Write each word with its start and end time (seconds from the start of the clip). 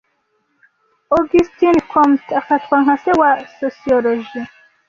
Auguste 1.15 1.69
Comte 1.91 2.29
afatwa 2.39 2.75
nka 2.83 2.95
se 3.03 3.11
wa 3.19 3.29
sociology. 3.59 4.41